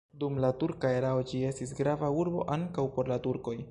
[0.21, 3.59] Dum la turka erao ĝi estis grava urbo ankaŭ por la turkoj.